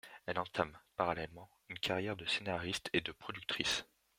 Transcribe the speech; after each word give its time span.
Elle 0.25 0.39
entame, 0.39 0.75
parallèlement, 0.95 1.47
une 1.69 1.77
carrière 1.77 2.15
de 2.15 2.25
scénariste 2.25 2.89
et 2.91 3.01
de 3.01 3.11
productrice. 3.11 3.85